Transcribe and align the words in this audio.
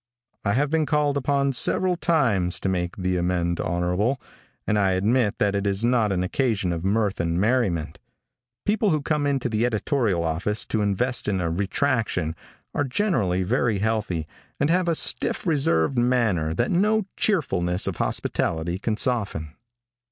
I 0.43 0.53
have 0.53 0.71
been 0.71 0.87
called 0.87 1.15
upon 1.15 1.53
several 1.53 1.95
times 1.95 2.59
to 2.61 2.69
make 2.69 2.95
the 2.97 3.17
amende 3.17 3.59
honorable, 3.61 4.19
and 4.65 4.79
I 4.79 4.93
admit 4.93 5.37
that 5.37 5.53
it 5.53 5.67
is 5.67 5.83
not 5.85 6.11
an 6.11 6.23
occasion 6.23 6.73
of 6.73 6.83
mirth 6.83 7.19
and 7.19 7.39
merriment. 7.39 7.99
People 8.65 8.89
who 8.89 9.03
come 9.03 9.27
into 9.27 9.47
the 9.47 9.63
editorial 9.63 10.23
office 10.23 10.65
to 10.69 10.81
invest 10.81 11.27
in 11.27 11.39
a 11.39 11.51
retraction 11.51 12.35
are 12.73 12.83
generally 12.83 13.43
very 13.43 13.77
healthy, 13.77 14.25
and 14.59 14.71
have 14.71 14.87
a 14.87 14.95
stiff, 14.95 15.45
reserved 15.45 15.99
manner 15.99 16.55
that 16.55 16.71
no 16.71 17.05
cheerfulness 17.15 17.85
of 17.85 17.97
hospitality 17.97 18.79
can 18.79 18.97
soften.. 18.97 19.53